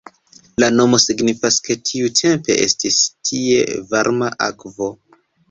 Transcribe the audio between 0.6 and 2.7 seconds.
La nomo signifas, ke tiutempe